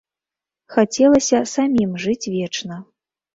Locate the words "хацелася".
0.75-1.41